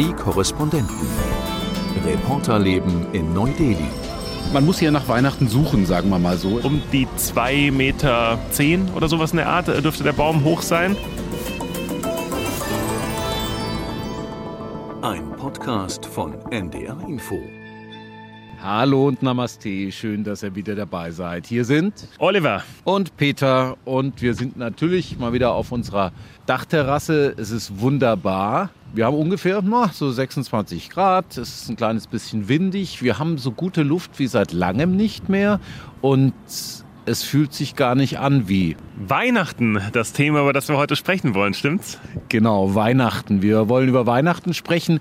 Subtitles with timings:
[0.00, 0.96] Die Korrespondenten.
[2.06, 3.76] Reporterleben in Neu-Delhi.
[4.50, 6.58] Man muss hier nach Weihnachten suchen, sagen wir mal so.
[6.62, 10.62] Um die 2,10 Meter zehn oder sowas in der Art äh, dürfte der Baum hoch
[10.62, 10.96] sein.
[15.02, 17.38] Ein Podcast von NDR Info.
[18.62, 21.46] Hallo und Namaste, schön, dass ihr wieder dabei seid.
[21.46, 22.62] Hier sind Oliver.
[22.84, 26.12] und Peter und wir sind natürlich mal wieder auf unserer
[26.44, 27.34] Dachterrasse.
[27.38, 28.68] Es ist wunderbar.
[28.92, 31.38] Wir haben ungefähr na, so 26 Grad.
[31.38, 33.02] Es ist ein kleines bisschen windig.
[33.02, 35.58] Wir haben so gute Luft wie seit langem nicht mehr
[36.02, 36.34] und
[37.06, 41.34] es fühlt sich gar nicht an wie Weihnachten, das Thema, über das wir heute sprechen
[41.34, 41.98] wollen, stimmt's?
[42.28, 43.40] Genau, Weihnachten.
[43.40, 45.00] Wir wollen über Weihnachten sprechen,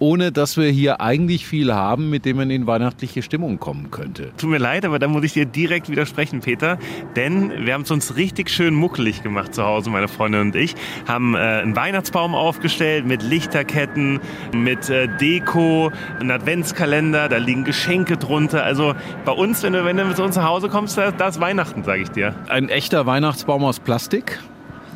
[0.00, 4.32] ohne dass wir hier eigentlich viel haben, mit dem man in weihnachtliche Stimmung kommen könnte.
[4.36, 6.78] Tut mir leid, aber da muss ich dir direkt widersprechen, Peter.
[7.14, 10.74] Denn wir haben es uns richtig schön muckelig gemacht zu Hause, meine Freundin und ich.
[11.06, 14.20] Haben äh, einen Weihnachtsbaum aufgestellt mit Lichterketten,
[14.54, 18.64] mit äh, Deko, einen Adventskalender, da liegen Geschenke drunter.
[18.64, 21.40] Also bei uns, wenn du, wenn du zu uns nach Hause kommst, da, da ist
[21.40, 22.34] Weihnachten, sage ich dir.
[22.48, 24.40] Ein echter Weihnachtsbaum aus Plastik?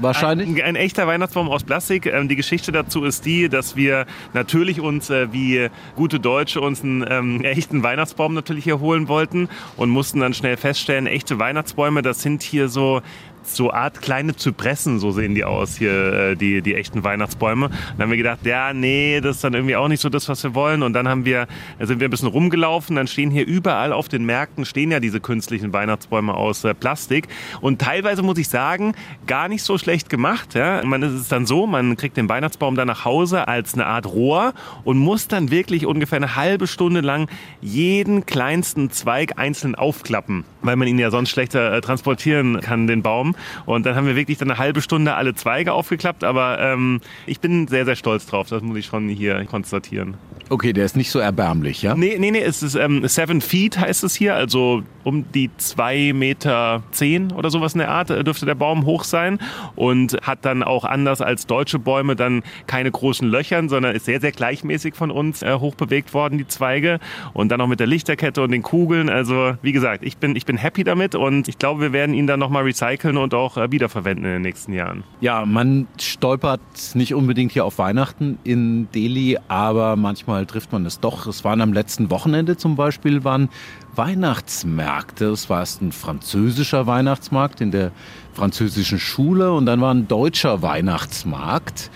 [0.00, 0.48] Wahrscheinlich.
[0.48, 2.06] Ein, ein echter Weihnachtsbaum aus Plastik.
[2.06, 6.82] Ähm, die Geschichte dazu ist die, dass wir natürlich uns äh, wie gute Deutsche uns
[6.82, 12.02] einen ähm, echten Weihnachtsbaum natürlich hier holen wollten und mussten dann schnell feststellen, echte Weihnachtsbäume,
[12.02, 13.02] das sind hier so
[13.46, 17.66] so Art kleine Zypressen, so sehen die aus hier, äh, die, die echten Weihnachtsbäume.
[17.66, 20.28] Und dann haben wir gedacht, ja, nee, das ist dann irgendwie auch nicht so das,
[20.28, 20.82] was wir wollen.
[20.82, 21.46] Und dann haben wir,
[21.80, 25.20] sind wir ein bisschen rumgelaufen, dann stehen hier überall auf den Märkten stehen ja diese
[25.20, 27.28] künstlichen Weihnachtsbäume aus äh, Plastik.
[27.60, 28.94] Und teilweise muss ich sagen,
[29.26, 30.54] gar nicht so schlecht gemacht.
[30.54, 30.82] Ja?
[30.84, 34.06] Man ist es dann so, man kriegt den Weihnachtsbaum dann nach Hause als eine Art
[34.06, 34.52] Rohr
[34.84, 37.28] und muss dann wirklich ungefähr eine halbe Stunde lang
[37.60, 43.02] jeden kleinsten Zweig einzeln aufklappen, weil man ihn ja sonst schlechter äh, transportieren kann, den
[43.02, 43.33] Baum.
[43.66, 46.24] Und dann haben wir wirklich dann eine halbe Stunde alle Zweige aufgeklappt.
[46.24, 48.48] Aber ähm, ich bin sehr, sehr stolz drauf.
[48.48, 50.16] Das muss ich schon hier konstatieren.
[50.50, 51.94] Okay, der ist nicht so erbärmlich, ja?
[51.94, 54.34] Nee, nee, nee, es ist ähm, Seven Feet heißt es hier.
[54.34, 58.84] Also um die zwei Meter zehn oder sowas in der Art äh, dürfte der Baum
[58.84, 59.38] hoch sein.
[59.76, 64.20] Und hat dann auch anders als deutsche Bäume dann keine großen Löchern, sondern ist sehr,
[64.20, 67.00] sehr gleichmäßig von uns äh, hochbewegt worden, die Zweige.
[67.32, 69.08] Und dann auch mit der Lichterkette und den Kugeln.
[69.08, 72.26] Also wie gesagt, ich bin, ich bin happy damit und ich glaube, wir werden ihn
[72.26, 75.04] dann nochmal recyceln und auch äh, wiederverwenden in den nächsten Jahren.
[75.20, 76.60] Ja, man stolpert
[76.94, 81.26] nicht unbedingt hier auf Weihnachten in Delhi, aber manchmal trifft man es doch.
[81.26, 83.48] Es waren am letzten Wochenende zum Beispiel waren
[83.94, 85.26] Weihnachtsmärkte.
[85.26, 87.92] Es war erst ein französischer Weihnachtsmarkt in der
[88.32, 91.90] französischen Schule und dann war ein deutscher Weihnachtsmarkt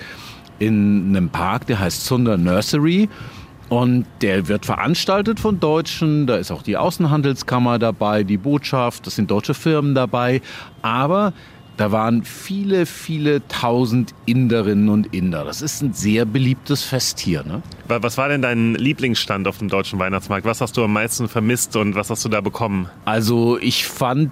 [0.59, 3.09] in einem Park, der heißt Sunder Nursery.
[3.69, 6.27] Und der wird veranstaltet von Deutschen.
[6.27, 10.41] Da ist auch die Außenhandelskammer dabei, die Botschaft, das sind deutsche Firmen dabei.
[10.81, 11.35] Aber
[11.79, 15.45] da waren viele, viele tausend Inderinnen und Inder.
[15.45, 17.45] Das ist ein sehr beliebtes Fest hier.
[17.45, 17.63] Ne?
[17.87, 20.45] Wa- Was war denn dein Lieblingsstand auf dem deutschen Weihnachtsmarkt?
[20.45, 22.89] Was hast du am meisten vermisst und was hast du da bekommen?
[23.07, 24.31] Also ich fand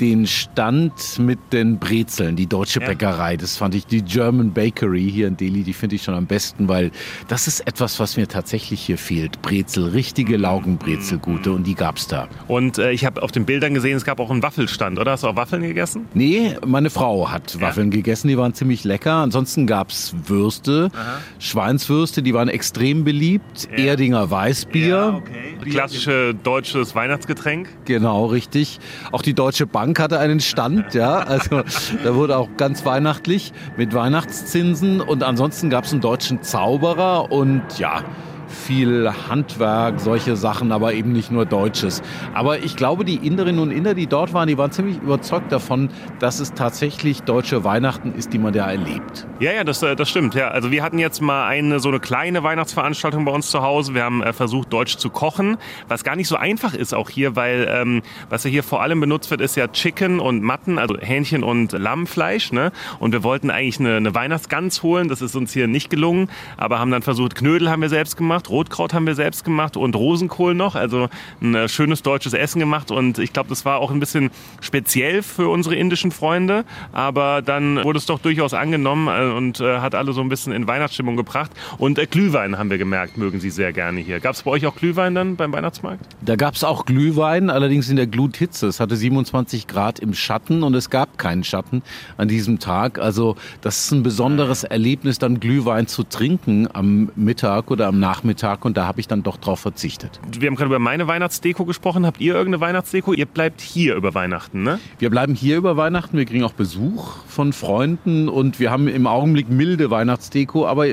[0.00, 2.88] den Stand mit den Brezeln, die deutsche Ja.
[2.88, 6.26] Bäckerei, das fand ich, die German Bakery hier in Delhi, die finde ich schon am
[6.26, 6.90] besten, weil
[7.28, 9.40] das ist etwas, was mir tatsächlich hier fehlt.
[9.40, 12.28] Brezel, richtige Laugenbrezel, gute und die gab's da.
[12.48, 15.12] Und äh, ich habe auf den Bildern gesehen, es gab auch einen Waffelstand, oder?
[15.12, 16.06] Hast du auch Waffeln gegessen?
[16.12, 19.14] Nee, meine Frau hat Waffeln gegessen, die waren ziemlich lecker.
[19.14, 20.90] Ansonsten gab's Würste,
[21.38, 23.68] Schweinswürste, die waren extrem beliebt.
[23.70, 25.22] Erdinger Weißbier,
[25.70, 27.68] Klassische deutsches Weihnachtsgetränk.
[27.84, 28.78] genau richtig.
[29.12, 31.18] Auch die Deutsche Bank hatte einen Stand, ja.
[31.18, 31.62] Also
[32.04, 35.00] da wurde auch ganz weihnachtlich mit Weihnachtszinsen.
[35.00, 38.02] Und ansonsten gab's einen deutschen Zauberer und ja.
[38.48, 42.02] Viel Handwerk, solche Sachen, aber eben nicht nur Deutsches.
[42.34, 45.88] Aber ich glaube, die Inderinnen und Inder, die dort waren, die waren ziemlich überzeugt davon,
[46.18, 49.26] dass es tatsächlich deutsche Weihnachten ist, die man da erlebt.
[49.40, 50.34] Ja, ja, das, äh, das stimmt.
[50.34, 50.48] Ja.
[50.48, 53.94] Also wir hatten jetzt mal eine so eine kleine Weihnachtsveranstaltung bei uns zu Hause.
[53.94, 55.56] Wir haben äh, versucht, deutsch zu kochen,
[55.88, 59.00] was gar nicht so einfach ist auch hier, weil ähm, was ja hier vor allem
[59.00, 62.52] benutzt wird, ist ja Chicken und Matten, also Hähnchen und Lammfleisch.
[62.52, 62.72] Ne?
[62.98, 65.08] Und wir wollten eigentlich eine, eine Weihnachtsgans holen.
[65.08, 68.45] Das ist uns hier nicht gelungen, aber haben dann versucht, Knödel haben wir selbst gemacht,
[68.50, 70.74] Rotkraut haben wir selbst gemacht und Rosenkohl noch.
[70.74, 71.08] Also
[71.40, 72.90] ein äh, schönes deutsches Essen gemacht.
[72.90, 76.64] Und ich glaube, das war auch ein bisschen speziell für unsere indischen Freunde.
[76.92, 80.52] Aber dann wurde es doch durchaus angenommen äh, und äh, hat alle so ein bisschen
[80.52, 81.50] in Weihnachtsstimmung gebracht.
[81.78, 84.20] Und Glühwein haben wir gemerkt, mögen sie sehr gerne hier.
[84.20, 86.04] Gab es bei euch auch Glühwein dann beim Weihnachtsmarkt?
[86.20, 88.66] Da gab's auch Glühwein, allerdings in der Gluthitze.
[88.68, 91.82] Es hatte 27 Grad im Schatten und es gab keinen Schatten
[92.16, 92.98] an diesem Tag.
[92.98, 98.25] Also das ist ein besonderes Erlebnis, dann Glühwein zu trinken am Mittag oder am Nachmittag
[98.26, 100.20] Nachmittag und da habe ich dann doch drauf verzichtet.
[100.36, 102.04] Wir haben gerade über meine Weihnachtsdeko gesprochen.
[102.04, 103.12] Habt ihr irgendeine Weihnachtsdeko?
[103.12, 104.80] Ihr bleibt hier über Weihnachten, ne?
[104.98, 106.18] Wir bleiben hier über Weihnachten.
[106.18, 110.86] Wir kriegen auch Besuch von Freunden und wir haben im Augenblick milde Weihnachtsdeko, aber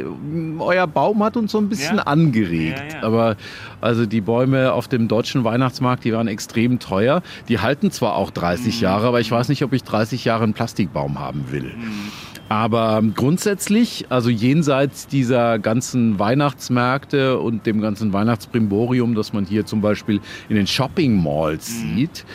[0.59, 2.03] euer Baum hat uns so ein bisschen ja?
[2.03, 2.83] angeregt.
[2.91, 3.03] Ja, ja.
[3.03, 3.35] Aber
[3.81, 7.23] also die Bäume auf dem deutschen Weihnachtsmarkt, die waren extrem teuer.
[7.49, 8.81] Die halten zwar auch 30 mhm.
[8.81, 11.73] Jahre, aber ich weiß nicht, ob ich 30 Jahre einen Plastikbaum haben will.
[11.75, 12.11] Mhm.
[12.49, 19.81] Aber grundsätzlich, also jenseits dieser ganzen Weihnachtsmärkte und dem ganzen Weihnachtsbrimborium, das man hier zum
[19.81, 20.19] Beispiel
[20.49, 21.95] in den Shopping Malls mhm.
[21.95, 22.25] sieht,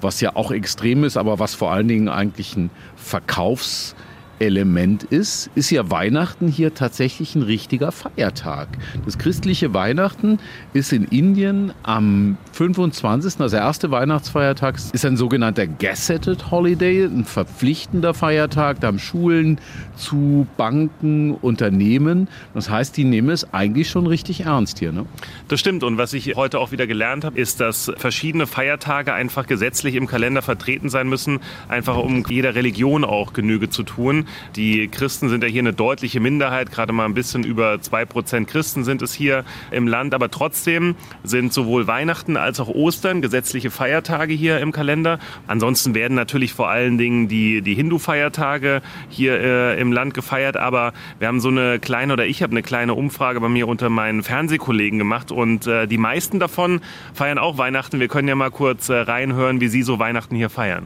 [0.00, 3.94] was ja auch extrem ist, aber was vor allen Dingen eigentlich ein Verkaufs-
[4.38, 8.68] Element ist, ist ja Weihnachten hier tatsächlich ein richtiger Feiertag.
[9.04, 10.38] Das christliche Weihnachten
[10.72, 17.24] ist in Indien am 25., also der erste Weihnachtsfeiertag, ist ein sogenannter Gazetted Holiday, ein
[17.24, 18.80] verpflichtender Feiertag.
[18.80, 19.58] Da haben Schulen
[19.96, 22.28] zu Banken, Unternehmen.
[22.54, 24.92] Das heißt, die nehmen es eigentlich schon richtig ernst hier.
[24.92, 25.06] Ne?
[25.48, 25.84] Das stimmt.
[25.84, 30.06] Und was ich heute auch wieder gelernt habe, ist, dass verschiedene Feiertage einfach gesetzlich im
[30.06, 34.23] Kalender vertreten sein müssen, einfach um jeder Religion auch Genüge zu tun.
[34.56, 38.48] Die Christen sind ja hier eine deutliche Minderheit, gerade mal ein bisschen über zwei Prozent
[38.48, 40.14] Christen sind es hier im Land.
[40.14, 45.18] Aber trotzdem sind sowohl Weihnachten als auch Ostern gesetzliche Feiertage hier im Kalender.
[45.46, 50.56] Ansonsten werden natürlich vor allen Dingen die, die Hindu-Feiertage hier äh, im Land gefeiert.
[50.56, 53.88] Aber wir haben so eine kleine, oder ich habe eine kleine Umfrage bei mir unter
[53.90, 56.80] meinen Fernsehkollegen gemacht und äh, die meisten davon
[57.12, 58.00] feiern auch Weihnachten.
[58.00, 60.84] Wir können ja mal kurz äh, reinhören, wie sie so Weihnachten hier feiern.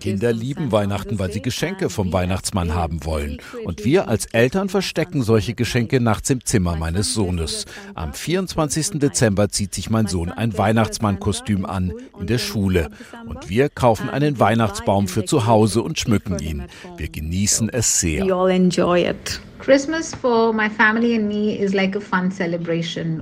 [0.00, 3.36] Kinder lieben Weihnachten, weil sie Geschenke vom Weihnachtsmann haben wollen.
[3.64, 7.66] Und wir als Eltern verstecken solche Geschenke nachts im Zimmer meines Sohnes.
[7.94, 8.98] Am 24.
[8.98, 12.88] Dezember zieht sich mein Sohn ein Weihnachtsmannkostüm an in der Schule.
[13.26, 16.64] Und wir kaufen einen Weihnachtsbaum für zu Hause und schmücken ihn.
[16.96, 18.24] Wir genießen es sehr.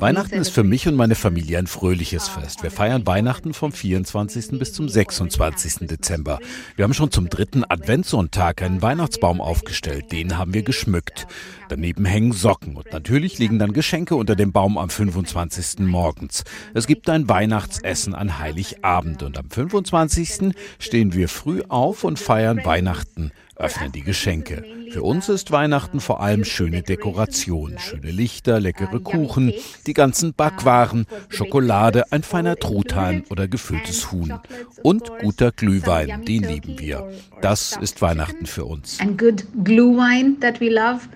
[0.00, 2.62] Weihnachten ist für mich und meine Familie ein fröhliches Fest.
[2.62, 4.58] Wir feiern Weihnachten vom 24.
[4.58, 5.88] bis zum 26.
[5.88, 6.38] Dezember.
[6.76, 10.12] Wir haben schon zum dritten Adventssonntag einen Weihnachtsbaum aufgestellt.
[10.12, 11.26] Den haben wir geschmückt.
[11.68, 15.80] Daneben hängen Socken und natürlich liegen dann Geschenke unter dem Baum am 25.
[15.80, 16.44] morgens.
[16.74, 20.54] Es gibt ein Weihnachtsessen an Heiligabend und am 25.
[20.78, 24.62] stehen wir früh auf und feiern Weihnachten öffnen die Geschenke.
[24.90, 29.52] Für uns ist Weihnachten vor allem schöne Dekoration, schöne Lichter, leckere Kuchen,
[29.86, 34.38] die ganzen Backwaren, Schokolade, ein feiner Truthahn oder gefülltes Huhn.
[34.82, 37.10] Und guter Glühwein, den lieben wir.
[37.40, 39.00] Das ist Weihnachten für uns.
[39.00, 41.08] And good glühwein that we love.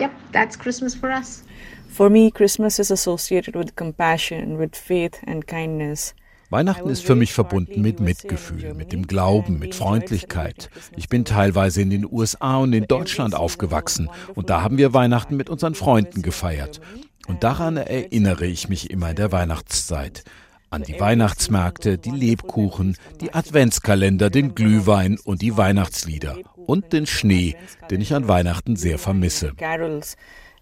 [0.00, 1.44] Yep, that's Christmas for us.
[1.88, 6.14] For me, Christmas is associated with compassion, with faith and kindness.
[6.52, 10.68] Weihnachten ist für mich verbunden mit Mitgefühl, mit dem Glauben, mit Freundlichkeit.
[10.94, 15.38] Ich bin teilweise in den USA und in Deutschland aufgewachsen und da haben wir Weihnachten
[15.38, 16.82] mit unseren Freunden gefeiert.
[17.26, 20.24] Und daran erinnere ich mich immer in der Weihnachtszeit.
[20.68, 26.36] An die Weihnachtsmärkte, die Lebkuchen, die Adventskalender, den Glühwein und die Weihnachtslieder.
[26.66, 27.56] Und den Schnee,
[27.90, 29.54] den ich an Weihnachten sehr vermisse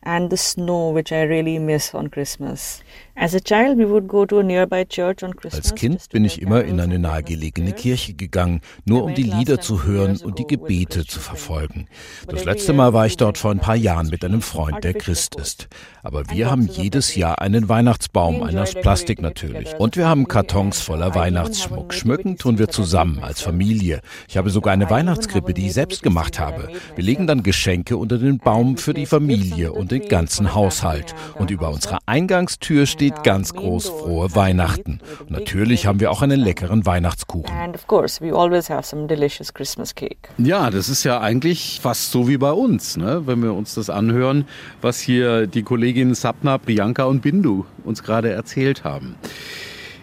[0.03, 2.83] and the snow, which I really miss on Christmas.
[3.23, 5.73] As a child, we would go to a nearby church on Christmas.
[5.73, 9.85] Als Kind bin ich immer in eine nahegelegene Kirche gegangen, nur um die Lieder zu
[9.85, 11.87] hören und die Gebete zu verfolgen.
[12.29, 15.35] Das letzte Mal war ich dort vor ein paar Jahren mit einem Freund, der Christ
[15.35, 15.69] ist.
[16.03, 19.75] Aber wir haben jedes Jahr einen Weihnachtsbaum, einen aus Plastik natürlich.
[19.79, 21.93] Und wir haben Kartons voller Weihnachtsschmuck.
[21.93, 24.01] Schmücken tun wir zusammen als Familie.
[24.29, 26.71] Ich habe sogar eine Weihnachtskrippe, die ich selbst gemacht habe.
[26.95, 31.15] Wir legen dann Geschenke unter den Baum für die Familie und den ganzen Haushalt.
[31.39, 35.01] Und über unserer Eingangstür steht ganz groß frohe Weihnachten.
[35.21, 37.55] Und natürlich haben wir auch einen leckeren Weihnachtskuchen.
[40.39, 43.23] Ja, das ist ja eigentlich fast so wie bei uns, ne?
[43.27, 44.47] wenn wir uns das anhören,
[44.81, 49.17] was hier die Kolleginnen Sapna, Priyanka und Bindu uns gerade erzählt haben.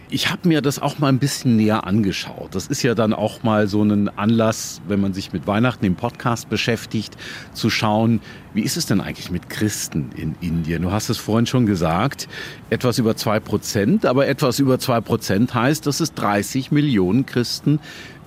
[0.10, 2.56] Ich habe mir das auch mal ein bisschen näher angeschaut.
[2.56, 5.96] Das ist ja dann auch mal so ein Anlass, wenn man sich mit Weihnachten im
[5.96, 7.18] Podcast beschäftigt,
[7.52, 8.22] zu schauen,
[8.54, 10.84] wie ist es denn eigentlich mit Christen in Indien?
[10.84, 12.30] Du hast es vorhin schon gesagt,
[12.70, 17.80] etwas über zwei Prozent, aber etwas über zwei Prozent heißt, dass es 30 Millionen Christen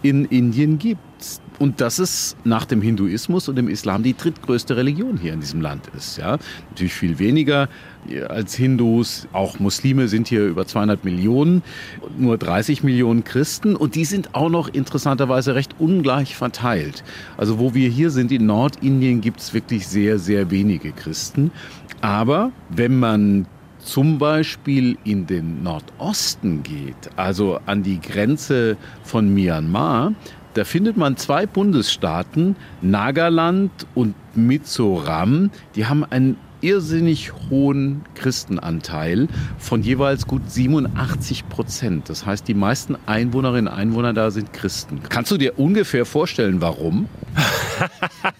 [0.03, 1.01] in Indien gibt
[1.61, 5.61] und dass es nach dem Hinduismus und dem Islam die drittgrößte Religion hier in diesem
[5.61, 6.17] Land ist.
[6.17, 6.39] Ja?
[6.71, 7.69] Natürlich viel weniger
[8.31, 9.29] als Hindus.
[9.35, 11.63] Auch Muslime sind hier über 200 Millionen,
[12.17, 17.05] nur 30 Millionen Christen und die sind auch noch interessanterweise recht ungleich verteilt.
[17.37, 21.53] Also wo wir hier sind in Nordindien gibt es wirklich sehr, sehr wenige Christen.
[22.01, 23.47] Aber wenn man
[23.85, 30.15] zum Beispiel in den Nordosten geht, also an die Grenze von Myanmar,
[30.55, 39.29] da findet man zwei Bundesstaaten, Nagaland und Mizoram, die haben ein irrsinnig hohen Christenanteil
[39.59, 42.09] von jeweils gut 87 Prozent.
[42.09, 45.01] Das heißt, die meisten Einwohnerinnen und Einwohner da sind Christen.
[45.09, 47.09] Kannst du dir ungefähr vorstellen, warum?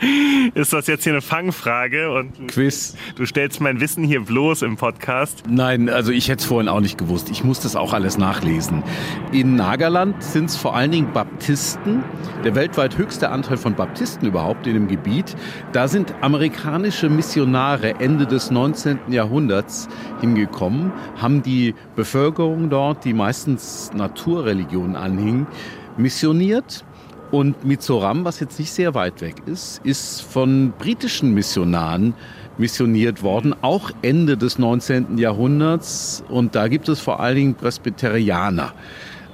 [0.54, 2.12] Ist das jetzt hier eine Fangfrage?
[2.12, 2.96] Und Quiz.
[3.16, 5.42] Du stellst mein Wissen hier bloß im Podcast.
[5.48, 7.30] Nein, also ich hätte es vorhin auch nicht gewusst.
[7.30, 8.84] Ich muss das auch alles nachlesen.
[9.32, 12.04] In Nagerland sind es vor allen Dingen Baptisten.
[12.44, 15.34] Der weltweit höchste Anteil von Baptisten überhaupt in dem Gebiet.
[15.72, 18.98] Da sind amerikanische Missionare Ende des 19.
[19.08, 19.88] Jahrhunderts
[20.20, 25.46] hingekommen, haben die Bevölkerung dort, die meistens Naturreligionen anhing,
[25.96, 26.84] missioniert
[27.30, 32.14] und Mizoram, was jetzt nicht sehr weit weg ist, ist von britischen Missionaren
[32.58, 35.18] missioniert worden, auch Ende des 19.
[35.18, 36.24] Jahrhunderts.
[36.28, 38.72] Und da gibt es vor allen Dingen Presbyterianer.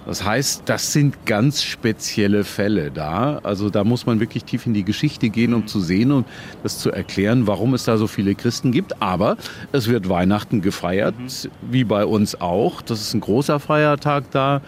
[0.06, 3.40] Das heißt, das sind ganz spezielle Fälle da.
[3.42, 6.26] Also da muss man wirklich tief in die Geschichte gehen, um zu sehen und
[6.62, 9.00] das zu erklären, warum es da so viele Christen gibt.
[9.00, 9.38] Aber
[9.72, 11.28] es wird Weihnachten gefeiert, mhm.
[11.70, 12.82] wie bei uns auch.
[12.82, 14.60] Das ist ein großer Feiertag da.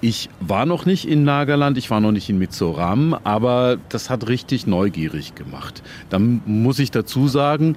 [0.00, 4.28] Ich war noch nicht in Nagerland, ich war noch nicht in Mizoram, aber das hat
[4.28, 5.82] richtig neugierig gemacht.
[6.10, 7.76] Dann muss ich dazu sagen,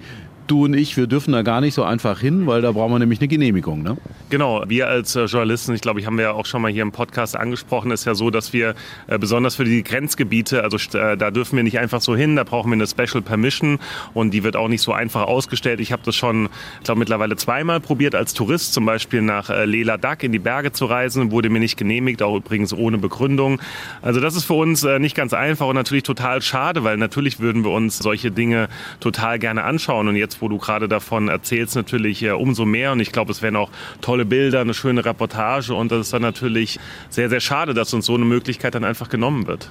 [0.49, 2.99] du und ich, wir dürfen da gar nicht so einfach hin, weil da brauchen wir
[2.99, 3.83] nämlich eine Genehmigung.
[3.83, 3.97] Ne?
[4.29, 6.81] Genau, wir als äh, Journalisten, ich glaube, ich haben wir ja auch schon mal hier
[6.81, 8.75] im Podcast angesprochen, ist ja so, dass wir
[9.07, 12.43] äh, besonders für die Grenzgebiete, also äh, da dürfen wir nicht einfach so hin, da
[12.43, 13.79] brauchen wir eine Special Permission
[14.13, 15.79] und die wird auch nicht so einfach ausgestellt.
[15.79, 19.97] Ich habe das schon, ich glaube, mittlerweile zweimal probiert als Tourist, zum Beispiel nach Lela
[19.97, 23.61] Dak in die Berge zu reisen, wurde mir nicht genehmigt, auch übrigens ohne Begründung.
[24.01, 27.63] Also das ist für uns nicht ganz einfach und natürlich total schade, weil natürlich würden
[27.63, 32.23] wir uns solche Dinge total gerne anschauen und jetzt wo du gerade davon erzählst, natürlich
[32.23, 32.91] äh, umso mehr.
[32.91, 33.69] Und ich glaube, es wären auch
[34.01, 35.73] tolle Bilder, eine schöne Reportage.
[35.73, 36.79] Und das ist dann natürlich
[37.09, 39.69] sehr, sehr schade, dass uns so eine Möglichkeit dann einfach genommen wird.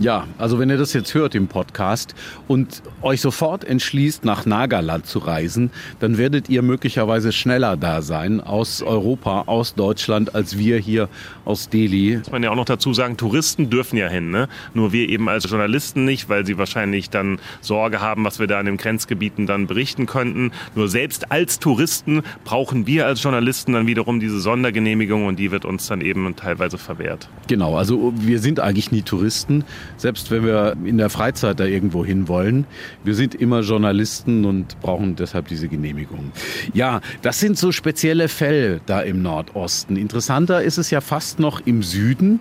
[0.00, 2.14] Ja, also wenn ihr das jetzt hört im Podcast
[2.48, 8.40] und euch sofort entschließt, nach Nagaland zu reisen, dann werdet ihr möglicherweise schneller da sein
[8.40, 11.10] aus Europa, aus Deutschland, als wir hier
[11.44, 12.16] aus Delhi.
[12.16, 14.48] Muss man ja auch noch dazu sagen, Touristen dürfen ja hin, ne?
[14.72, 18.58] Nur wir eben als Journalisten nicht, weil sie wahrscheinlich dann Sorge haben, was wir da
[18.58, 20.50] in den Grenzgebieten dann berichten könnten.
[20.74, 25.66] Nur selbst als Touristen brauchen wir als Journalisten dann wiederum diese Sondergenehmigung und die wird
[25.66, 27.28] uns dann eben teilweise verwehrt.
[27.48, 29.64] Genau, also wir sind eigentlich nie Touristen
[29.96, 32.66] selbst wenn wir in der Freizeit da irgendwo hin wollen.
[33.04, 36.32] Wir sind immer Journalisten und brauchen deshalb diese Genehmigung.
[36.72, 39.96] Ja, das sind so spezielle Fälle da im Nordosten.
[39.96, 42.40] Interessanter ist es ja fast noch im Süden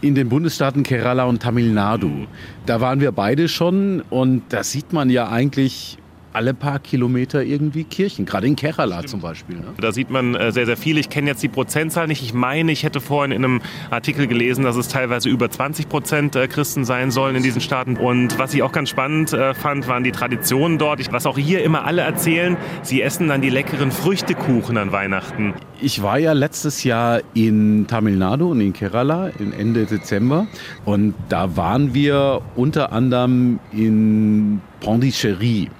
[0.00, 2.26] in den Bundesstaaten Kerala und Tamil Nadu.
[2.66, 5.98] Da waren wir beide schon und da sieht man ja eigentlich
[6.32, 9.56] alle paar Kilometer irgendwie Kirchen, gerade in Kerala zum Beispiel.
[9.56, 9.64] Ne?
[9.80, 10.98] Da sieht man äh, sehr, sehr viel.
[10.98, 12.22] Ich kenne jetzt die Prozentzahl nicht.
[12.22, 13.60] Ich meine, ich hätte vorhin in einem
[13.90, 17.96] Artikel gelesen, dass es teilweise über 20 Prozent äh, Christen sein sollen in diesen Staaten.
[17.96, 21.00] Und was ich auch ganz spannend äh, fand, waren die Traditionen dort.
[21.12, 25.54] Was auch hier immer alle erzählen, sie essen dann die leckeren Früchtekuchen an Weihnachten.
[25.80, 30.46] Ich war ja letztes Jahr in Tamil Nadu und in Kerala Ende Dezember
[30.84, 35.70] und da waren wir unter anderem in Pondicherry.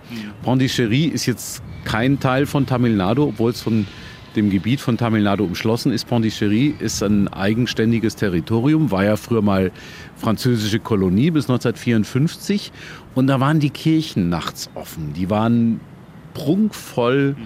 [0.42, 3.86] Pondicherry ist jetzt kein Teil von Tamil Nadu, obwohl es von
[4.36, 6.06] dem Gebiet von Tamil Nadu umschlossen ist.
[6.06, 9.72] Pondicherry ist ein eigenständiges Territorium, war ja früher mal
[10.16, 12.72] französische Kolonie bis 1954
[13.14, 15.12] und da waren die Kirchen nachts offen.
[15.14, 15.80] Die waren
[16.34, 17.36] prunkvoll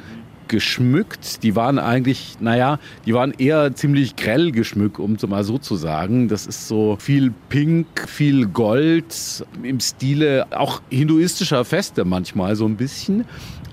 [0.48, 1.42] geschmückt.
[1.42, 5.76] Die waren eigentlich, naja, die waren eher ziemlich grell geschmückt, um es mal so zu
[5.76, 6.28] sagen.
[6.28, 12.76] Das ist so viel Pink, viel Gold im Stile auch hinduistischer Feste manchmal so ein
[12.76, 13.24] bisschen.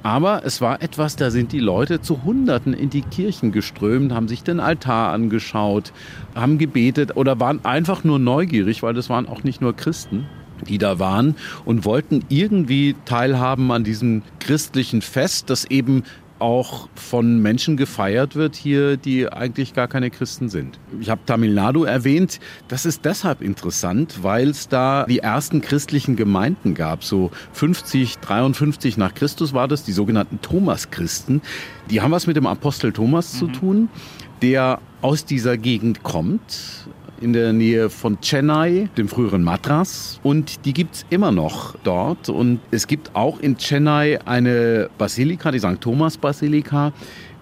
[0.03, 4.27] Aber es war etwas, da sind die Leute zu Hunderten in die Kirchen geströmt, haben
[4.27, 5.93] sich den Altar angeschaut,
[6.33, 10.25] haben gebetet oder waren einfach nur neugierig, weil das waren auch nicht nur Christen
[10.67, 11.35] die da waren
[11.65, 16.03] und wollten irgendwie teilhaben an diesem christlichen Fest, das eben
[16.41, 20.79] auch von Menschen gefeiert wird hier, die eigentlich gar keine Christen sind.
[20.99, 22.39] Ich habe Tamil Nadu erwähnt.
[22.67, 27.03] Das ist deshalb interessant, weil es da die ersten christlichen Gemeinden gab.
[27.03, 31.41] So 50, 53 nach Christus war das, die sogenannten Thomas-Christen.
[31.89, 33.37] Die haben was mit dem Apostel Thomas mhm.
[33.37, 33.89] zu tun,
[34.41, 36.87] der aus dieser Gegend kommt
[37.21, 40.19] in der Nähe von Chennai, dem früheren Madras.
[40.23, 42.29] Und die gibt es immer noch dort.
[42.29, 45.79] Und es gibt auch in Chennai eine Basilika, die St.
[45.79, 46.91] Thomas Basilika.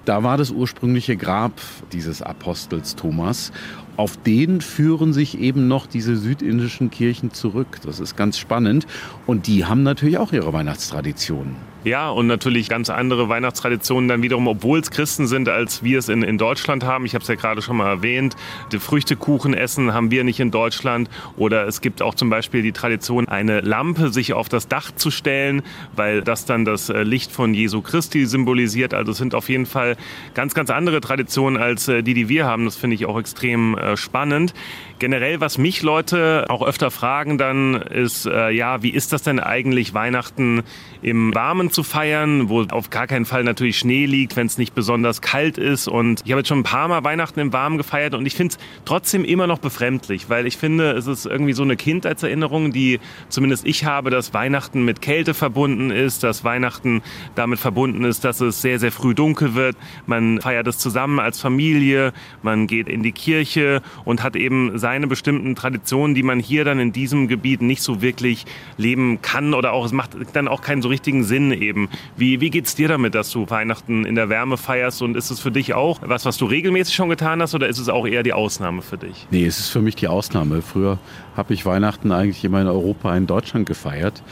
[0.05, 1.53] Da war das ursprüngliche Grab
[1.91, 3.51] dieses Apostels Thomas.
[3.95, 7.79] auf den führen sich eben noch diese südindischen Kirchen zurück.
[7.83, 8.87] Das ist ganz spannend.
[9.27, 11.57] Und die haben natürlich auch ihre Weihnachtstraditionen.
[11.85, 16.09] Ja, und natürlich ganz andere Weihnachtstraditionen dann wiederum, obwohl es Christen sind, als wir es
[16.09, 17.05] in, in Deutschland haben.
[17.05, 18.35] Ich habe es ja gerade schon mal erwähnt.
[18.73, 21.09] Die Früchtekuchen essen haben wir nicht in Deutschland.
[21.37, 25.09] Oder es gibt auch zum Beispiel die Tradition, eine Lampe sich auf das Dach zu
[25.09, 25.61] stellen,
[25.95, 28.93] weil das dann das äh, Licht von Jesu Christi symbolisiert.
[28.93, 29.95] Also es sind auf jeden Fall
[30.33, 32.65] ganz, ganz andere Traditionen als äh, die, die wir haben.
[32.65, 34.53] Das finde ich auch extrem äh, spannend.
[34.99, 39.39] Generell, was mich Leute auch öfter fragen dann, ist, äh, ja, wie ist das denn
[39.39, 40.63] eigentlich, Weihnachten
[41.01, 44.75] im Warmen zu feiern, wo auf gar keinen Fall natürlich Schnee liegt, wenn es nicht
[44.75, 45.87] besonders kalt ist.
[45.87, 48.55] Und ich habe jetzt schon ein paar Mal Weihnachten im Warmen gefeiert und ich finde
[48.55, 52.99] es trotzdem immer noch befremdlich, weil ich finde, es ist irgendwie so eine Kindheitserinnerung, die
[53.29, 57.01] zumindest ich habe, dass Weihnachten mit Kälte verbunden ist, dass Weihnachten
[57.35, 59.77] damit verbunden ist, dass es sehr, sehr früh dunkel wird.
[60.07, 64.88] Man feiert es zusammen als Familie, man geht in die Kirche und hat eben seine
[65.07, 68.45] bestimmten Traditionen, die man hier dann in diesem Gebiet nicht so wirklich
[68.77, 71.89] leben kann oder auch es macht dann auch keinen so richtigen Sinn eben.
[72.17, 75.39] Wie, wie geht's dir damit, dass du Weihnachten in der Wärme feierst und ist es
[75.39, 78.23] für dich auch was, was du regelmäßig schon getan hast oder ist es auch eher
[78.23, 79.27] die Ausnahme für dich?
[79.31, 80.61] Nee, es ist für mich die Ausnahme.
[80.61, 80.99] Früher
[81.35, 84.23] habe ich Weihnachten eigentlich immer in Europa, in Deutschland gefeiert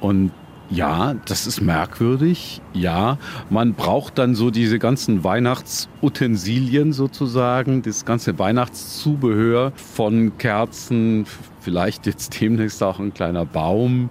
[0.00, 0.32] und
[0.70, 2.62] ja, das ist merkwürdig.
[2.72, 3.18] Ja,
[3.50, 11.26] man braucht dann so diese ganzen Weihnachtsutensilien sozusagen, das ganze Weihnachtszubehör von Kerzen,
[11.60, 14.10] vielleicht jetzt demnächst auch ein kleiner Baum,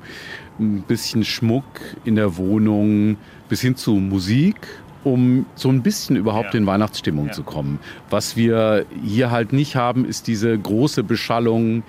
[0.60, 1.64] ein bisschen Schmuck
[2.04, 3.16] in der Wohnung,
[3.48, 4.58] bis hin zu Musik
[5.04, 6.60] um so ein bisschen überhaupt ja.
[6.60, 7.32] in Weihnachtsstimmung ja.
[7.32, 7.80] zu kommen.
[8.10, 11.84] Was wir hier halt nicht haben, ist diese große Beschallung.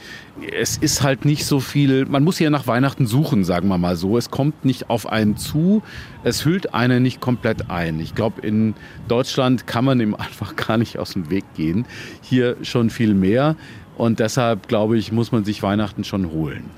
[0.59, 3.97] Es ist halt nicht so viel, man muss hier nach Weihnachten suchen, sagen wir mal
[3.97, 4.17] so.
[4.17, 5.83] Es kommt nicht auf einen zu,
[6.23, 7.99] es hüllt einen nicht komplett ein.
[8.01, 8.75] Ich glaube, in
[9.09, 11.87] Deutschland kann man ihm einfach gar nicht aus dem Weg gehen.
[12.23, 13.57] Hier schon viel mehr.
[13.97, 16.71] Und deshalb, glaube ich, muss man sich Weihnachten schon holen.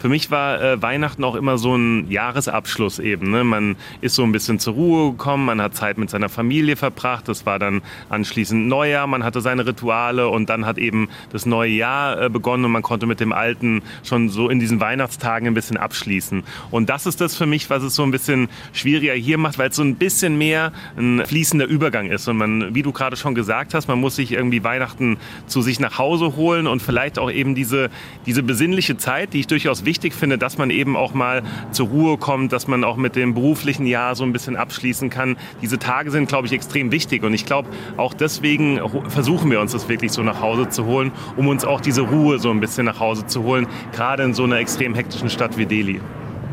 [0.00, 3.30] Für mich war äh, Weihnachten auch immer so ein Jahresabschluss eben.
[3.30, 3.44] Ne?
[3.44, 7.28] Man ist so ein bisschen zur Ruhe gekommen, man hat Zeit mit seiner Familie verbracht.
[7.28, 11.70] Das war dann anschließend Neujahr, man hatte seine Rituale und dann hat eben das neue
[11.70, 15.52] Jahr äh, begonnen und man konnte mit dem Alten schon so in diesen Weihnachtstagen ein
[15.52, 16.44] bisschen abschließen.
[16.70, 19.68] Und das ist das für mich, was es so ein bisschen schwieriger hier macht, weil
[19.68, 22.26] es so ein bisschen mehr ein fließender Übergang ist.
[22.26, 25.78] Und man, wie du gerade schon gesagt hast, man muss sich irgendwie Weihnachten zu sich
[25.78, 27.90] nach Hause holen und vielleicht auch eben diese,
[28.24, 31.42] diese besinnliche Zeit, die ich durchaus finde, dass man eben auch mal
[31.72, 35.36] zur Ruhe kommt, dass man auch mit dem beruflichen Jahr so ein bisschen abschließen kann.
[35.60, 39.72] Diese Tage sind, glaube ich, extrem wichtig und ich glaube, auch deswegen versuchen wir uns
[39.72, 42.86] das wirklich so nach Hause zu holen, um uns auch diese Ruhe so ein bisschen
[42.86, 46.00] nach Hause zu holen, gerade in so einer extrem hektischen Stadt wie Delhi.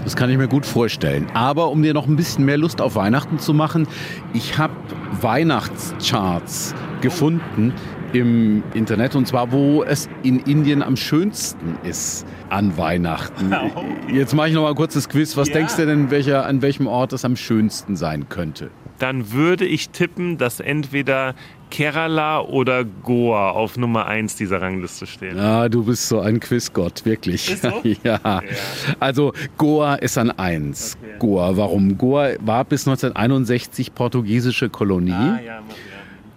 [0.03, 1.27] Das kann ich mir gut vorstellen.
[1.33, 3.87] Aber um dir noch ein bisschen mehr Lust auf Weihnachten zu machen,
[4.33, 4.73] ich habe
[5.21, 7.73] Weihnachtscharts gefunden
[8.13, 13.53] im Internet und zwar, wo es in Indien am schönsten ist an Weihnachten.
[14.11, 15.35] Jetzt mache ich noch mal ein kurzes Quiz.
[15.37, 15.55] Was ja.
[15.55, 18.71] denkst du denn, welcher, an welchem Ort es am schönsten sein könnte?
[18.99, 21.35] Dann würde ich tippen, dass entweder
[21.69, 25.37] Kerala oder Goa auf Nummer 1 dieser Rangliste stehen.
[25.37, 27.51] Ja, du bist so ein Quizgott, wirklich.
[27.51, 27.81] Ist so?
[28.03, 28.19] ja.
[28.23, 28.41] ja.
[28.99, 30.97] Also Goa ist an 1.
[30.99, 31.13] Okay.
[31.19, 31.97] Goa, warum?
[31.97, 35.11] Goa war bis 1961 portugiesische Kolonie.
[35.11, 35.61] Ah, ja.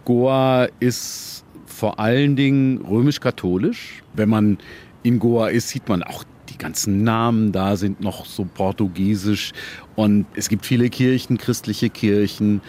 [0.05, 1.40] Goa ist
[1.81, 4.03] vor allen Dingen römisch-katholisch.
[4.13, 4.59] Wenn man
[5.03, 9.53] in Goa ist, sieht man auch die ganzen Namen da sind noch so portugiesisch
[9.97, 12.61] und es gibt viele Kirchen, christliche Kirchen.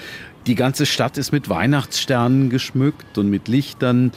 [0.48, 4.14] Die ganze Stadt ist mit Weihnachtssternen geschmückt und mit Lichtern.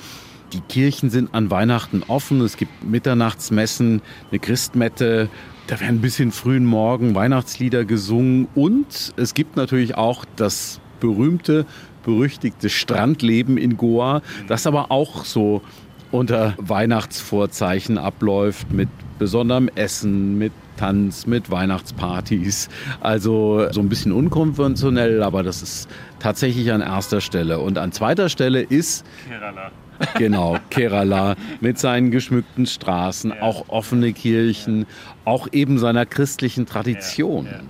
[0.52, 2.40] Die Kirchen sind an Weihnachten offen.
[2.42, 5.28] Es gibt Mitternachtsmessen, eine Christmette.
[5.66, 8.46] Da werden bis in frühen Morgen Weihnachtslieder gesungen.
[8.54, 11.66] Und es gibt natürlich auch das berühmte,
[12.04, 15.62] berüchtigte Strandleben in Goa, das aber auch so
[16.10, 18.88] unter Weihnachtsvorzeichen abläuft mit
[19.18, 22.68] besonderem Essen, mit Tanz, mit Weihnachtspartys.
[23.00, 25.88] Also so ein bisschen unkonventionell, aber das ist
[26.18, 27.58] tatsächlich an erster Stelle.
[27.58, 29.70] Und an zweiter Stelle ist Kerala.
[30.18, 33.42] Genau, Kerala mit seinen geschmückten Straßen, ja.
[33.42, 34.86] auch offene Kirchen, ja.
[35.24, 37.46] auch eben seiner christlichen Tradition.
[37.46, 37.60] Ja.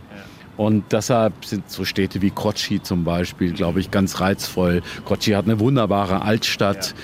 [0.56, 4.82] Und deshalb sind so Städte wie Kochi zum Beispiel, glaube ich, ganz reizvoll.
[5.04, 6.94] Kochi hat eine wunderbare Altstadt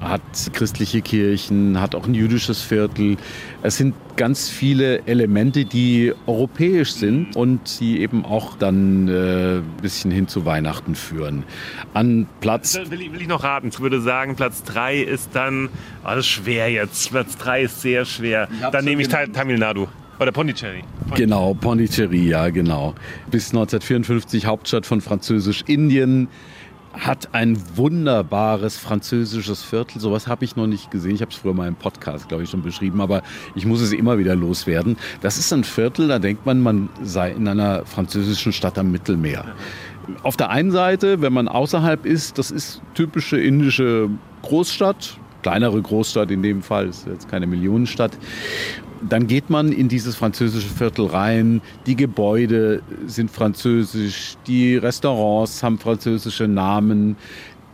[0.00, 3.16] hat christliche Kirchen, hat auch ein jüdisches Viertel.
[3.62, 9.64] Es sind ganz viele Elemente, die europäisch sind und die eben auch dann äh, ein
[9.82, 11.44] bisschen hin zu Weihnachten führen.
[11.94, 12.78] An Platz.
[12.88, 13.68] Will ich, will ich noch raten?
[13.68, 15.68] Ich würde sagen, Platz 3 ist dann.
[16.04, 17.10] Oh, das ist schwer jetzt.
[17.10, 18.48] Platz 3 ist sehr schwer.
[18.72, 19.88] Dann nehme ich Tamil Nadu.
[20.20, 20.82] Oder Pondicherry.
[20.82, 21.20] Pondicherry.
[21.20, 22.94] Genau, Pondicherry, ja, genau.
[23.30, 26.28] Bis 1954 Hauptstadt von Französisch-Indien
[26.92, 30.00] hat ein wunderbares französisches Viertel.
[30.00, 31.14] Sowas habe ich noch nicht gesehen.
[31.14, 33.22] Ich habe es früher mal im Podcast, glaube ich, schon beschrieben, aber
[33.54, 34.96] ich muss es immer wieder loswerden.
[35.20, 39.44] Das ist ein Viertel, da denkt man, man sei in einer französischen Stadt am Mittelmeer.
[40.22, 44.08] Auf der einen Seite, wenn man außerhalb ist, das ist typische indische
[44.42, 48.12] Großstadt, kleinere Großstadt in dem Fall, ist jetzt keine Millionenstadt.
[49.08, 51.62] Dann geht man in dieses französische Viertel rein.
[51.86, 57.16] Die Gebäude sind französisch, die Restaurants haben französische Namen,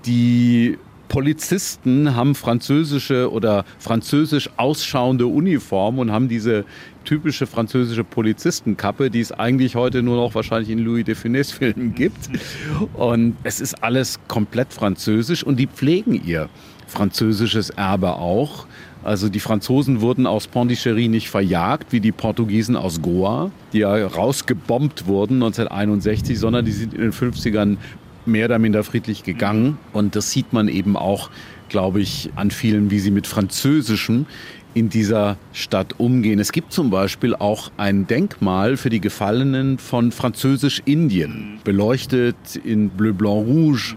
[0.06, 6.64] die Polizisten haben französische oder französisch ausschauende Uniformen und haben diese
[7.04, 11.94] typische französische Polizistenkappe, die es eigentlich heute nur noch wahrscheinlich in Louis de Funès Filmen
[11.94, 12.30] gibt.
[12.94, 16.48] Und es ist alles komplett französisch und die pflegen ihr
[16.94, 18.66] französisches Erbe auch.
[19.02, 24.07] Also die Franzosen wurden aus Pondichéry nicht verjagt, wie die Portugiesen aus Goa, die ja
[24.07, 27.76] rausgebombt wurden 1961, sondern die sind in den 50ern
[28.24, 29.76] mehr oder minder friedlich gegangen.
[29.92, 31.28] Und das sieht man eben auch,
[31.68, 34.24] glaube ich, an vielen, wie sie mit Französischem
[34.72, 36.38] in dieser Stadt umgehen.
[36.38, 43.12] Es gibt zum Beispiel auch ein Denkmal für die Gefallenen von Französisch-Indien, beleuchtet in Bleu,
[43.12, 43.94] Blanc, Rouge.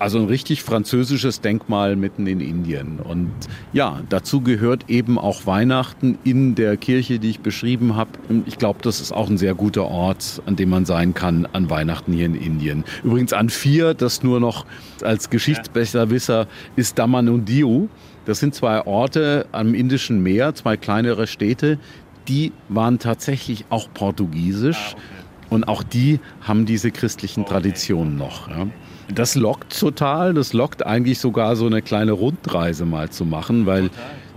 [0.00, 3.00] Also ein richtig französisches Denkmal mitten in Indien.
[3.00, 3.30] Und
[3.74, 8.12] ja, dazu gehört eben auch Weihnachten in der Kirche, die ich beschrieben habe.
[8.46, 11.68] Ich glaube, das ist auch ein sehr guter Ort, an dem man sein kann an
[11.68, 12.84] Weihnachten hier in Indien.
[13.04, 14.64] Übrigens an vier, das nur noch
[15.02, 17.88] als Geschichtsbesserwisser, ist Daman und Diu.
[18.24, 21.78] Das sind zwei Orte am Indischen Meer, zwei kleinere Städte.
[22.26, 24.78] Die waren tatsächlich auch portugiesisch.
[24.78, 25.04] Ah, okay.
[25.50, 28.48] Und auch die haben diese christlichen Traditionen noch.
[28.48, 28.66] Ja.
[29.14, 30.34] Das lockt total.
[30.34, 33.90] Das lockt eigentlich sogar so eine kleine Rundreise mal zu machen, weil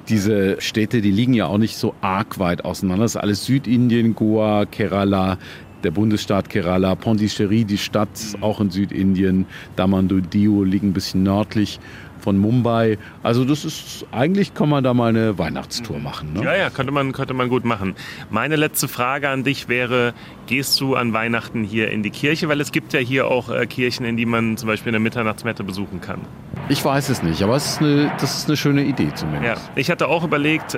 [0.10, 3.04] diese Städte, die liegen ja auch nicht so arg weit auseinander.
[3.04, 5.38] Das ist alles Südindien, Goa, Kerala,
[5.84, 8.10] der Bundesstaat Kerala, Pondicherry, die Stadt,
[8.42, 11.80] auch in Südindien, Damandiu liegen ein bisschen nördlich
[12.24, 12.98] von Mumbai.
[13.22, 16.34] Also das ist, eigentlich kann man da mal eine Weihnachtstour machen.
[16.34, 16.44] Ne?
[16.44, 17.96] Ja, ja, könnte man, könnte man gut machen.
[18.30, 20.14] Meine letzte Frage an dich wäre,
[20.48, 22.48] gehst du an Weihnachten hier in die Kirche?
[22.48, 25.02] Weil es gibt ja hier auch äh, Kirchen, in die man zum Beispiel in der
[25.02, 26.22] Mitternachtsmette besuchen kann.
[26.70, 29.62] Ich weiß es nicht, aber es ist eine, das ist eine schöne Idee zumindest.
[29.62, 30.78] Ja, ich hatte auch überlegt,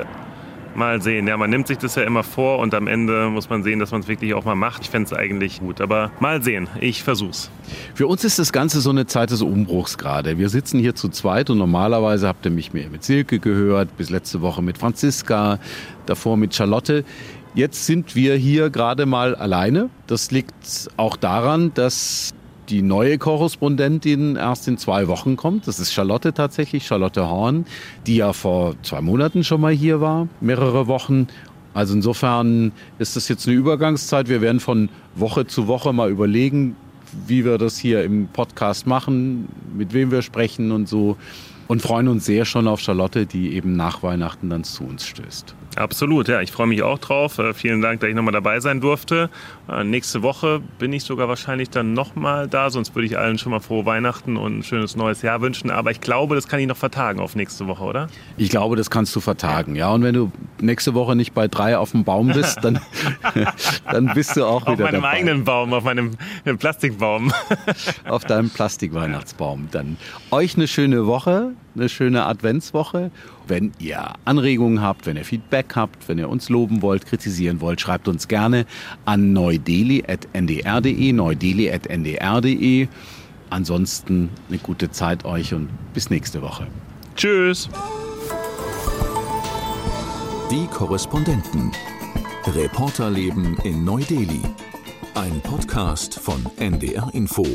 [0.76, 1.28] Mal sehen.
[1.28, 3.92] Ja, man nimmt sich das ja immer vor und am Ende muss man sehen, dass
[3.92, 4.84] man es wirklich auch mal macht.
[4.84, 5.80] Ich fände es eigentlich gut.
[5.80, 6.68] Aber mal sehen.
[6.82, 7.50] Ich versuch's.
[7.94, 10.38] Für uns ist das Ganze so eine Zeit des Umbruchs gerade.
[10.38, 14.10] Wir sitzen hier zu zweit und normalerweise habt ihr mich mehr mit Silke gehört, bis
[14.10, 15.60] letzte Woche mit Franziska,
[16.06, 17.06] davor mit Charlotte.
[17.56, 19.90] Jetzt sind wir hier gerade mal alleine.
[20.08, 22.35] Das liegt auch daran, dass
[22.70, 25.68] die neue Korrespondentin erst in zwei Wochen kommt.
[25.68, 27.66] Das ist Charlotte tatsächlich, Charlotte Horn,
[28.08, 31.28] die ja vor zwei Monaten schon mal hier war, mehrere Wochen.
[31.74, 34.30] Also insofern ist das jetzt eine Übergangszeit.
[34.30, 36.76] Wir werden von Woche zu Woche mal überlegen,
[37.28, 41.18] wie wir das hier im Podcast machen, mit wem wir sprechen und so.
[41.68, 45.56] Und freuen uns sehr schon auf Charlotte, die eben nach Weihnachten dann zu uns stößt.
[45.76, 46.42] Absolut, ja.
[46.42, 47.38] Ich freue mich auch drauf.
[47.38, 49.30] Äh, vielen Dank, dass ich nochmal dabei sein durfte.
[49.70, 52.70] Äh, nächste Woche bin ich sogar wahrscheinlich dann nochmal da.
[52.70, 55.72] Sonst würde ich allen schon mal frohe Weihnachten und ein schönes neues Jahr wünschen.
[55.72, 58.08] Aber ich glaube, das kann ich noch vertagen auf nächste Woche, oder?
[58.38, 59.90] Ich glaube, das kannst du vertagen, ja.
[59.92, 62.80] Und wenn du nächste Woche nicht bei drei auf dem Baum bist, dann,
[63.92, 64.86] dann bist du auch wieder dabei.
[64.86, 66.12] Auf meinem eigenen Baum, auf meinem
[66.58, 67.34] Plastikbaum.
[68.08, 69.70] auf deinem Plastikweihnachtsbaum.
[69.72, 69.98] Dann
[70.32, 73.12] euch eine schöne Woche, eine schöne Adventswoche.
[73.48, 77.82] Wenn ihr Anregungen habt, wenn ihr Feedback habt, wenn ihr uns loben wollt, kritisieren wollt,
[77.82, 78.66] schreibt uns gerne
[79.06, 82.88] an neudeli.ndr.de, neudeli.ndr.de.
[83.50, 86.68] Ansonsten eine gute Zeit euch und bis nächste Woche.
[87.16, 87.70] Tschüss.
[90.52, 91.72] Die Korrespondenten.
[92.48, 94.42] Reporterleben in Neu-Delhi.
[95.16, 97.46] Ein Podcast von NDR Info.